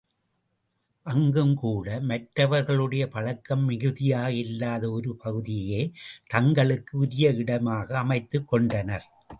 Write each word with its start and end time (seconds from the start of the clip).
அங்கும் 1.05 1.53
கூட 1.53 1.99
மற்றவர்களுடைய 1.99 3.07
பழக்கம் 3.07 3.63
மிகுதியாக 3.65 4.33
இல்லாத 4.33 4.91
ஒரு 4.91 5.17
பகுதியையே 5.25 5.91
தங்களுக்கு 6.27 6.97
உரிய 6.97 7.29
இடமாக 7.29 7.97
அமைத்துக் 7.97 8.47
கொண்டனர். 8.47 9.07